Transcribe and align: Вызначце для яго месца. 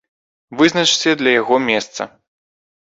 Вызначце 0.61 1.11
для 1.21 1.31
яго 1.41 1.55
месца. 1.71 2.01